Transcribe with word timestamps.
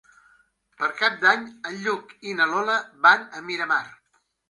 Per 0.79 0.89
Cap 1.01 1.19
d'Any 1.27 1.45
en 1.73 1.77
Lluc 1.85 2.17
i 2.31 2.35
na 2.43 2.51
Lola 2.57 2.81
van 3.07 3.31
a 3.41 3.47
Miramar. 3.53 3.83